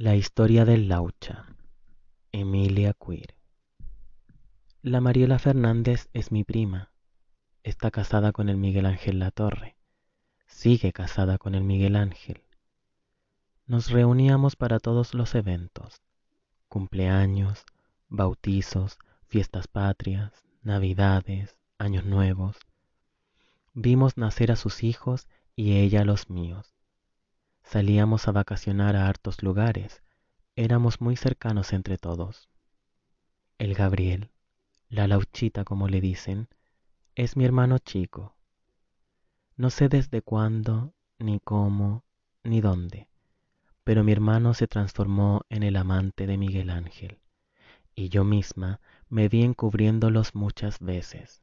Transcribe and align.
La 0.00 0.14
historia 0.14 0.64
del 0.64 0.86
Laucha. 0.86 1.46
Emilia 2.30 2.94
Queer. 2.94 3.34
La 4.80 5.00
Mariela 5.00 5.40
Fernández 5.40 6.08
es 6.12 6.30
mi 6.30 6.44
prima. 6.44 6.92
Está 7.64 7.90
casada 7.90 8.30
con 8.30 8.48
el 8.48 8.58
Miguel 8.58 8.86
Ángel 8.86 9.18
Latorre. 9.18 9.76
Sigue 10.46 10.92
casada 10.92 11.36
con 11.36 11.56
el 11.56 11.64
Miguel 11.64 11.96
Ángel. 11.96 12.44
Nos 13.66 13.90
reuníamos 13.90 14.54
para 14.54 14.78
todos 14.78 15.14
los 15.14 15.34
eventos. 15.34 16.00
Cumpleaños, 16.68 17.64
bautizos, 18.06 18.98
fiestas 19.26 19.66
patrias, 19.66 20.30
navidades, 20.62 21.56
años 21.76 22.04
nuevos. 22.04 22.56
Vimos 23.74 24.16
nacer 24.16 24.52
a 24.52 24.56
sus 24.56 24.84
hijos 24.84 25.26
y 25.56 25.78
ella 25.78 26.02
a 26.02 26.04
los 26.04 26.30
míos. 26.30 26.77
Salíamos 27.70 28.26
a 28.28 28.32
vacacionar 28.32 28.96
a 28.96 29.08
hartos 29.08 29.42
lugares. 29.42 30.02
Éramos 30.56 31.02
muy 31.02 31.16
cercanos 31.16 31.74
entre 31.74 31.98
todos. 31.98 32.48
El 33.58 33.74
Gabriel, 33.74 34.30
la 34.88 35.06
Lauchita 35.06 35.64
como 35.64 35.86
le 35.86 36.00
dicen, 36.00 36.48
es 37.14 37.36
mi 37.36 37.44
hermano 37.44 37.78
chico. 37.78 38.38
No 39.56 39.68
sé 39.68 39.90
desde 39.90 40.22
cuándo, 40.22 40.94
ni 41.18 41.40
cómo, 41.40 42.06
ni 42.42 42.62
dónde, 42.62 43.10
pero 43.84 44.02
mi 44.02 44.12
hermano 44.12 44.54
se 44.54 44.66
transformó 44.66 45.42
en 45.50 45.62
el 45.62 45.76
amante 45.76 46.26
de 46.26 46.38
Miguel 46.38 46.70
Ángel, 46.70 47.18
y 47.94 48.08
yo 48.08 48.24
misma 48.24 48.80
me 49.10 49.28
vi 49.28 49.42
encubriéndolos 49.42 50.34
muchas 50.34 50.78
veces. 50.78 51.42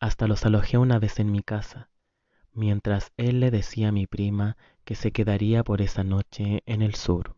Hasta 0.00 0.26
los 0.26 0.46
alojé 0.46 0.78
una 0.78 0.98
vez 0.98 1.20
en 1.20 1.30
mi 1.30 1.42
casa, 1.42 1.90
mientras 2.54 3.12
él 3.18 3.40
le 3.40 3.50
decía 3.50 3.88
a 3.88 3.92
mi 3.92 4.06
prima 4.06 4.56
que 4.84 4.94
se 4.94 5.12
quedaría 5.12 5.64
por 5.64 5.80
esa 5.80 6.04
noche 6.04 6.62
en 6.66 6.82
el 6.82 6.94
sur. 6.94 7.36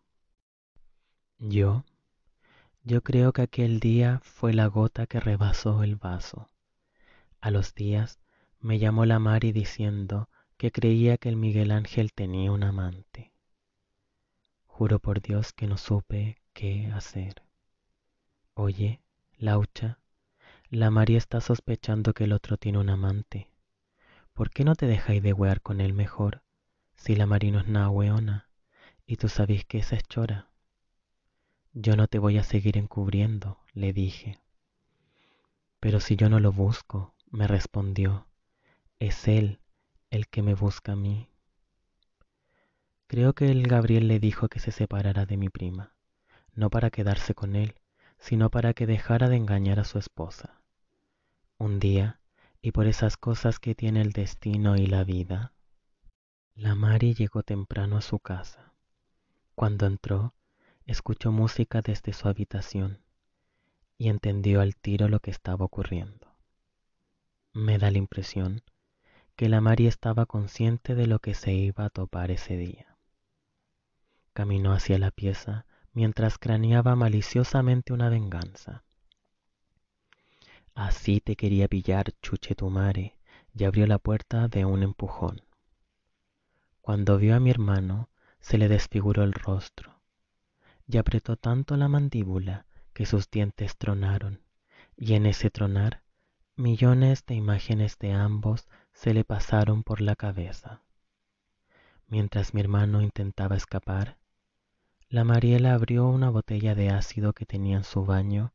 Yo, 1.38 1.84
yo 2.82 3.02
creo 3.02 3.32
que 3.32 3.42
aquel 3.42 3.80
día 3.80 4.20
fue 4.22 4.52
la 4.52 4.66
gota 4.66 5.06
que 5.06 5.20
rebasó 5.20 5.82
el 5.82 5.96
vaso. 5.96 6.50
A 7.40 7.50
los 7.50 7.74
días 7.74 8.20
me 8.60 8.78
llamó 8.78 9.04
la 9.04 9.18
Mari 9.18 9.52
diciendo 9.52 10.28
que 10.56 10.70
creía 10.70 11.18
que 11.18 11.28
el 11.28 11.36
Miguel 11.36 11.70
Ángel 11.70 12.12
tenía 12.12 12.52
un 12.52 12.62
amante. 12.62 13.32
Juro 14.66 14.98
por 14.98 15.20
Dios 15.20 15.52
que 15.52 15.66
no 15.66 15.76
supe 15.76 16.38
qué 16.52 16.86
hacer. 16.94 17.42
Oye, 18.54 19.02
Laucha, 19.36 19.98
la 20.70 20.90
Mari 20.90 21.16
está 21.16 21.40
sospechando 21.40 22.14
que 22.14 22.24
el 22.24 22.32
otro 22.32 22.56
tiene 22.56 22.78
un 22.78 22.88
amante. 22.88 23.50
¿Por 24.32 24.50
qué 24.50 24.64
no 24.64 24.74
te 24.74 24.86
dejáis 24.86 25.22
de 25.22 25.32
huear 25.32 25.60
con 25.60 25.80
él 25.80 25.92
mejor? 25.92 26.43
Si 26.94 27.16
la 27.16 27.26
Mari 27.26 27.50
no 27.50 27.60
es 27.60 27.68
nada 27.68 27.90
weona, 27.90 28.48
y 29.06 29.16
tú 29.16 29.28
sabís 29.28 29.64
que 29.64 29.78
esa 29.78 29.96
es 29.96 30.02
chora. 30.04 30.50
Yo 31.72 31.96
no 31.96 32.06
te 32.06 32.18
voy 32.18 32.38
a 32.38 32.44
seguir 32.44 32.78
encubriendo, 32.78 33.58
le 33.72 33.92
dije. 33.92 34.38
Pero 35.80 36.00
si 36.00 36.16
yo 36.16 36.28
no 36.28 36.40
lo 36.40 36.52
busco, 36.52 37.14
me 37.30 37.46
respondió, 37.46 38.28
es 38.98 39.28
él 39.28 39.60
el 40.10 40.28
que 40.28 40.42
me 40.42 40.54
busca 40.54 40.92
a 40.92 40.96
mí. 40.96 41.28
Creo 43.06 43.34
que 43.34 43.50
el 43.50 43.66
Gabriel 43.66 44.08
le 44.08 44.18
dijo 44.18 44.48
que 44.48 44.60
se 44.60 44.70
separara 44.70 45.26
de 45.26 45.36
mi 45.36 45.48
prima, 45.48 45.94
no 46.54 46.70
para 46.70 46.90
quedarse 46.90 47.34
con 47.34 47.56
él, 47.56 47.74
sino 48.18 48.50
para 48.50 48.72
que 48.72 48.86
dejara 48.86 49.28
de 49.28 49.36
engañar 49.36 49.80
a 49.80 49.84
su 49.84 49.98
esposa. 49.98 50.62
Un 51.58 51.80
día, 51.80 52.20
y 52.62 52.72
por 52.72 52.86
esas 52.86 53.16
cosas 53.16 53.58
que 53.58 53.74
tiene 53.74 54.00
el 54.00 54.12
destino 54.12 54.76
y 54.76 54.86
la 54.86 55.04
vida, 55.04 55.52
la 56.56 56.76
Mari 56.76 57.14
llegó 57.14 57.42
temprano 57.42 57.96
a 57.96 58.00
su 58.00 58.20
casa. 58.20 58.72
Cuando 59.56 59.86
entró, 59.86 60.34
escuchó 60.86 61.32
música 61.32 61.82
desde 61.82 62.12
su 62.12 62.28
habitación 62.28 63.00
y 63.98 64.08
entendió 64.08 64.60
al 64.60 64.76
tiro 64.76 65.08
lo 65.08 65.18
que 65.18 65.32
estaba 65.32 65.64
ocurriendo. 65.64 66.36
Me 67.52 67.78
da 67.78 67.90
la 67.90 67.98
impresión 67.98 68.62
que 69.34 69.48
la 69.48 69.60
Mari 69.60 69.88
estaba 69.88 70.26
consciente 70.26 70.94
de 70.94 71.08
lo 71.08 71.18
que 71.18 71.34
se 71.34 71.52
iba 71.52 71.86
a 71.86 71.90
topar 71.90 72.30
ese 72.30 72.56
día. 72.56 72.98
Caminó 74.32 74.72
hacia 74.72 74.98
la 74.98 75.10
pieza 75.10 75.66
mientras 75.92 76.38
craneaba 76.38 76.94
maliciosamente 76.94 77.92
una 77.92 78.08
venganza. 78.08 78.84
Así 80.74 81.20
te 81.20 81.34
quería 81.36 81.68
pillar, 81.68 82.12
chuche 82.20 82.54
tu 82.54 82.72
y 83.56 83.64
abrió 83.64 83.86
la 83.86 83.98
puerta 83.98 84.48
de 84.48 84.64
un 84.64 84.82
empujón. 84.82 85.43
Cuando 86.84 87.16
vio 87.16 87.34
a 87.34 87.40
mi 87.40 87.48
hermano, 87.48 88.10
se 88.40 88.58
le 88.58 88.68
desfiguró 88.68 89.22
el 89.22 89.32
rostro, 89.32 90.02
y 90.86 90.98
apretó 90.98 91.38
tanto 91.38 91.78
la 91.78 91.88
mandíbula 91.88 92.66
que 92.92 93.06
sus 93.06 93.30
dientes 93.30 93.78
tronaron, 93.78 94.42
y 94.94 95.14
en 95.14 95.24
ese 95.24 95.48
tronar, 95.48 96.02
millones 96.56 97.24
de 97.24 97.36
imágenes 97.36 97.98
de 97.98 98.12
ambos 98.12 98.68
se 98.92 99.14
le 99.14 99.24
pasaron 99.24 99.82
por 99.82 100.02
la 100.02 100.14
cabeza. 100.14 100.82
Mientras 102.06 102.52
mi 102.52 102.60
hermano 102.60 103.00
intentaba 103.00 103.56
escapar, 103.56 104.18
la 105.08 105.24
Mariela 105.24 105.72
abrió 105.72 106.06
una 106.06 106.28
botella 106.28 106.74
de 106.74 106.90
ácido 106.90 107.32
que 107.32 107.46
tenía 107.46 107.78
en 107.78 107.84
su 107.84 108.04
baño 108.04 108.52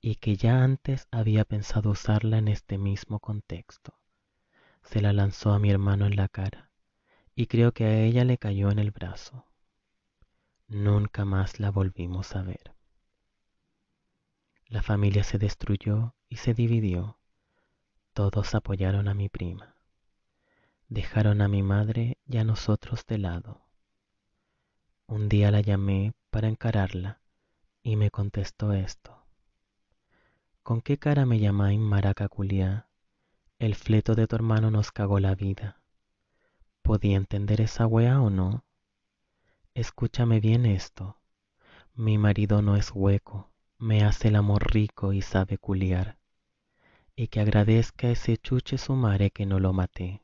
y 0.00 0.16
que 0.16 0.36
ya 0.36 0.64
antes 0.64 1.06
había 1.12 1.44
pensado 1.44 1.90
usarla 1.90 2.38
en 2.38 2.48
este 2.48 2.76
mismo 2.76 3.20
contexto. 3.20 3.94
Se 4.82 5.00
la 5.00 5.12
lanzó 5.12 5.52
a 5.52 5.60
mi 5.60 5.70
hermano 5.70 6.06
en 6.06 6.16
la 6.16 6.26
cara 6.26 6.67
y 7.38 7.46
creo 7.46 7.70
que 7.70 7.84
a 7.84 8.00
ella 8.00 8.24
le 8.24 8.36
cayó 8.36 8.68
en 8.72 8.80
el 8.80 8.90
brazo. 8.90 9.46
Nunca 10.66 11.24
más 11.24 11.60
la 11.60 11.70
volvimos 11.70 12.34
a 12.34 12.42
ver. 12.42 12.74
La 14.66 14.82
familia 14.82 15.22
se 15.22 15.38
destruyó 15.38 16.16
y 16.28 16.38
se 16.38 16.52
dividió. 16.52 17.16
Todos 18.12 18.56
apoyaron 18.56 19.06
a 19.06 19.14
mi 19.14 19.28
prima. 19.28 19.76
Dejaron 20.88 21.40
a 21.40 21.46
mi 21.46 21.62
madre 21.62 22.18
y 22.26 22.38
a 22.38 22.44
nosotros 22.44 23.06
de 23.06 23.18
lado. 23.18 23.60
Un 25.06 25.28
día 25.28 25.52
la 25.52 25.60
llamé 25.60 26.14
para 26.30 26.48
encararla 26.48 27.20
y 27.84 27.94
me 27.94 28.10
contestó 28.10 28.72
esto. 28.72 29.16
¿Con 30.64 30.80
qué 30.80 30.98
cara 30.98 31.24
me 31.24 31.38
llamáis 31.38 31.78
maraca 31.78 32.28
culiá? 32.28 32.88
El 33.60 33.76
fleto 33.76 34.16
de 34.16 34.26
tu 34.26 34.34
hermano 34.34 34.72
nos 34.72 34.90
cagó 34.90 35.20
la 35.20 35.36
vida. 35.36 35.77
¿Podía 36.88 37.18
entender 37.18 37.60
esa 37.60 37.86
wea 37.86 38.18
o 38.18 38.30
no? 38.30 38.64
Escúchame 39.74 40.40
bien 40.40 40.64
esto. 40.64 41.20
Mi 41.92 42.16
marido 42.16 42.62
no 42.62 42.76
es 42.76 42.92
hueco, 42.94 43.52
me 43.76 44.04
hace 44.04 44.28
el 44.28 44.36
amor 44.36 44.72
rico 44.72 45.12
y 45.12 45.20
sabe 45.20 45.58
culiar. 45.58 46.16
Y 47.14 47.28
que 47.28 47.40
agradezca 47.40 48.08
ese 48.08 48.38
chuche 48.38 48.78
su 48.78 48.94
madre 48.94 49.30
que 49.30 49.44
no 49.44 49.60
lo 49.60 49.74
maté, 49.74 50.22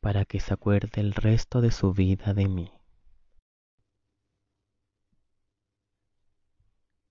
para 0.00 0.24
que 0.24 0.40
se 0.40 0.54
acuerde 0.54 1.00
el 1.00 1.14
resto 1.14 1.60
de 1.60 1.70
su 1.70 1.92
vida 1.92 2.34
de 2.34 2.48
mí. 2.48 2.72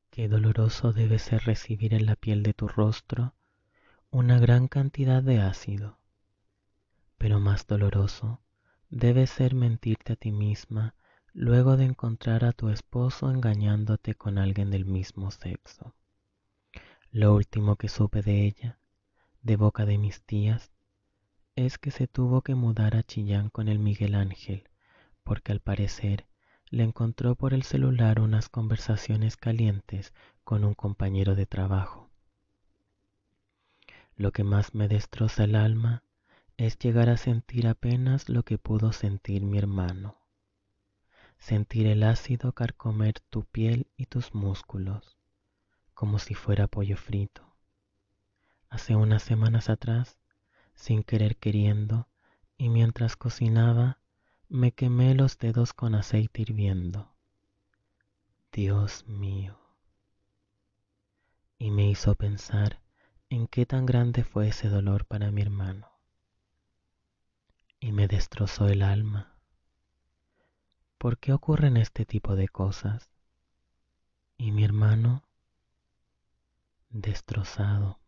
Qué 0.09 0.27
doloroso 0.27 0.91
debe 0.91 1.17
ser 1.19 1.43
recibir 1.43 1.93
en 1.93 2.05
la 2.05 2.17
piel 2.17 2.43
de 2.43 2.53
tu 2.53 2.67
rostro 2.67 3.35
una 4.11 4.37
gran 4.37 4.67
cantidad 4.67 5.23
de 5.23 5.39
ácido, 5.39 5.97
pero 7.17 7.39
más 7.39 7.65
doloroso 7.65 8.41
debe 8.89 9.27
ser 9.27 9.53
mentirte 9.53 10.13
a 10.13 10.16
ti 10.16 10.31
misma 10.31 10.95
luego 11.33 11.77
de 11.77 11.85
encontrar 11.85 12.44
a 12.44 12.53
tu 12.53 12.69
esposo 12.69 13.29
engañándote 13.29 14.16
con 14.16 14.38
alguien 14.38 14.72
del 14.72 14.85
mismo 14.85 15.31
sexo. 15.31 15.94
Lo 17.11 17.35
último 17.35 17.75
que 17.75 17.88
supe 17.88 18.22
de 18.22 18.45
ella, 18.45 18.79
de 19.41 19.55
boca 19.55 19.85
de 19.85 19.97
mis 19.97 20.22
tías, 20.23 20.72
es 21.55 21.77
que 21.77 21.91
se 21.91 22.07
tuvo 22.07 22.41
que 22.41 22.55
mudar 22.55 22.95
a 22.95 23.03
Chillán 23.03 23.50
con 23.50 23.67
el 23.67 23.79
Miguel 23.79 24.16
Ángel, 24.16 24.69
porque 25.23 25.51
al 25.51 25.59
parecer 25.59 26.25
le 26.69 26.83
encontró 26.83 27.36
por 27.36 27.53
el 27.53 27.63
celular 27.63 28.19
unas 28.19 28.50
conversaciones 28.50 29.38
calientes 29.38 30.13
con 30.44 30.63
un 30.63 30.74
compañero 30.74 31.36
de 31.36 31.45
trabajo. 31.45 32.09
Lo 34.15 34.31
que 34.31 34.44
más 34.44 34.74
me 34.75 34.88
destroza 34.88 35.45
el 35.45 35.56
alma 35.56 36.03
es 36.59 36.77
llegar 36.77 37.07
a 37.09 37.15
sentir 37.15 37.67
apenas 37.67 38.27
lo 38.27 38.44
que 38.44 38.57
pudo 38.57 38.91
sentir 38.91 39.44
mi 39.44 39.57
hermano. 39.57 40.17
Sentir 41.38 41.88
el 41.88 42.03
ácido 42.03 42.51
carcomer 42.51 43.21
tu 43.21 43.45
piel 43.45 43.88
y 43.95 44.07
tus 44.07 44.35
músculos, 44.35 45.17
como 45.94 46.19
si 46.19 46.33
fuera 46.33 46.67
pollo 46.67 46.97
frito. 46.97 47.56
Hace 48.69 48.97
unas 48.97 49.23
semanas 49.23 49.69
atrás, 49.69 50.17
sin 50.75 51.03
querer 51.03 51.38
queriendo, 51.38 52.09
y 52.57 52.67
mientras 52.67 53.15
cocinaba, 53.15 54.00
me 54.50 54.73
quemé 54.73 55.15
los 55.15 55.38
dedos 55.38 55.71
con 55.71 55.95
aceite 55.95 56.41
hirviendo. 56.41 57.15
Dios 58.51 59.07
mío. 59.07 59.57
Y 61.57 61.71
me 61.71 61.89
hizo 61.89 62.15
pensar 62.15 62.81
en 63.29 63.47
qué 63.47 63.65
tan 63.65 63.85
grande 63.85 64.25
fue 64.25 64.50
ese 64.50 64.67
dolor 64.67 65.05
para 65.05 65.31
mi 65.31 65.41
hermano. 65.41 65.99
Y 67.79 67.91
me 67.91 68.07
destrozó 68.07 68.67
el 68.67 68.81
alma. 68.81 69.39
¿por 70.99 71.17
qué 71.17 71.31
ocurren 71.31 71.77
este 71.77 72.05
tipo 72.05 72.35
de 72.35 72.49
cosas? 72.49 73.09
Y 74.37 74.51
mi 74.51 74.65
hermano, 74.65 75.23
destrozado, 76.89 77.99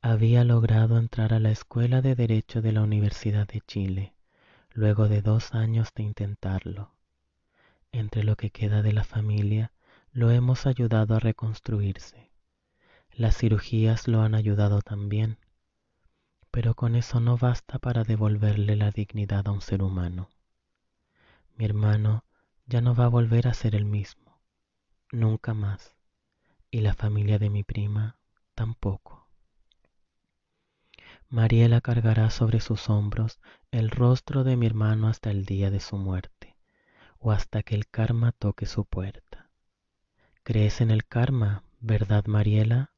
había 0.00 0.44
logrado 0.44 0.96
entrar 0.96 1.34
a 1.34 1.40
la 1.40 1.50
Escuela 1.50 2.02
de 2.02 2.14
Derecho 2.14 2.62
de 2.62 2.70
la 2.70 2.82
Universidad 2.82 3.48
de 3.48 3.60
Chile, 3.62 4.14
luego 4.70 5.08
de 5.08 5.22
dos 5.22 5.54
años 5.54 5.92
de 5.92 6.04
intentarlo. 6.04 6.92
Entre 7.90 8.22
lo 8.22 8.36
que 8.36 8.50
queda 8.50 8.82
de 8.82 8.92
la 8.92 9.02
familia, 9.02 9.72
lo 10.12 10.30
hemos 10.30 10.66
ayudado 10.66 11.16
a 11.16 11.18
reconstruirse. 11.18 12.30
Las 13.12 13.36
cirugías 13.36 14.06
lo 14.06 14.22
han 14.22 14.36
ayudado 14.36 14.82
también, 14.82 15.38
pero 16.56 16.72
con 16.72 16.96
eso 16.96 17.20
no 17.20 17.36
basta 17.36 17.78
para 17.78 18.02
devolverle 18.02 18.76
la 18.76 18.90
dignidad 18.90 19.46
a 19.46 19.50
un 19.50 19.60
ser 19.60 19.82
humano. 19.82 20.30
Mi 21.54 21.66
hermano 21.66 22.24
ya 22.64 22.80
no 22.80 22.94
va 22.94 23.04
a 23.04 23.08
volver 23.08 23.46
a 23.46 23.52
ser 23.52 23.74
el 23.74 23.84
mismo, 23.84 24.40
nunca 25.12 25.52
más, 25.52 25.94
y 26.70 26.80
la 26.80 26.94
familia 26.94 27.38
de 27.38 27.50
mi 27.50 27.62
prima 27.62 28.16
tampoco. 28.54 29.28
Mariela 31.28 31.82
cargará 31.82 32.30
sobre 32.30 32.60
sus 32.60 32.88
hombros 32.88 33.38
el 33.70 33.90
rostro 33.90 34.42
de 34.42 34.56
mi 34.56 34.64
hermano 34.64 35.08
hasta 35.08 35.30
el 35.30 35.44
día 35.44 35.70
de 35.70 35.80
su 35.80 35.98
muerte, 35.98 36.56
o 37.18 37.32
hasta 37.32 37.62
que 37.62 37.74
el 37.74 37.86
karma 37.86 38.32
toque 38.32 38.64
su 38.64 38.86
puerta. 38.86 39.50
¿Crees 40.42 40.80
en 40.80 40.90
el 40.90 41.04
karma, 41.04 41.64
verdad, 41.80 42.24
Mariela? 42.24 42.94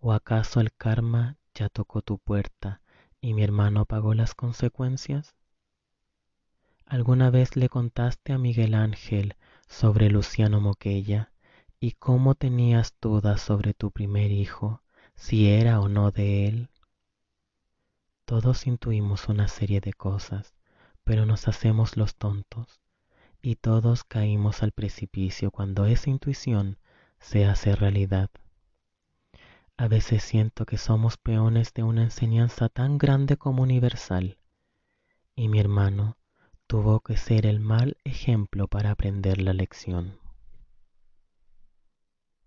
¿O 0.00 0.14
acaso 0.14 0.60
el 0.60 0.72
karma 0.72 1.36
ya 1.54 1.68
tocó 1.68 2.02
tu 2.02 2.18
puerta 2.18 2.80
y 3.20 3.34
mi 3.34 3.42
hermano 3.42 3.84
pagó 3.86 4.14
las 4.14 4.34
consecuencias? 4.34 5.34
¿Alguna 6.86 7.30
vez 7.30 7.56
le 7.56 7.68
contaste 7.68 8.32
a 8.32 8.38
Miguel 8.38 8.74
Ángel 8.74 9.36
sobre 9.68 10.10
Luciano 10.10 10.60
Moquella 10.60 11.32
y 11.80 11.92
cómo 11.92 12.34
tenías 12.34 12.94
dudas 13.00 13.40
sobre 13.40 13.72
tu 13.72 13.90
primer 13.90 14.30
hijo, 14.30 14.82
si 15.14 15.48
era 15.48 15.80
o 15.80 15.88
no 15.88 16.10
de 16.10 16.46
él? 16.46 16.68
Todos 18.26 18.66
intuimos 18.66 19.28
una 19.28 19.48
serie 19.48 19.80
de 19.80 19.92
cosas, 19.92 20.54
pero 21.04 21.26
nos 21.26 21.48
hacemos 21.48 21.96
los 21.96 22.16
tontos 22.16 22.80
y 23.40 23.56
todos 23.56 24.04
caímos 24.04 24.62
al 24.62 24.72
precipicio 24.72 25.50
cuando 25.50 25.84
esa 25.86 26.10
intuición 26.10 26.78
se 27.20 27.44
hace 27.44 27.76
realidad. 27.76 28.30
A 29.76 29.88
veces 29.88 30.22
siento 30.22 30.66
que 30.66 30.78
somos 30.78 31.16
peones 31.16 31.74
de 31.74 31.82
una 31.82 32.04
enseñanza 32.04 32.68
tan 32.68 32.96
grande 32.96 33.36
como 33.36 33.62
universal, 33.62 34.38
y 35.34 35.48
mi 35.48 35.58
hermano 35.58 36.16
tuvo 36.66 37.00
que 37.00 37.16
ser 37.16 37.44
el 37.44 37.60
mal 37.60 37.96
ejemplo 38.04 38.68
para 38.68 38.92
aprender 38.92 39.40
la 39.40 39.52
lección. 39.52 40.23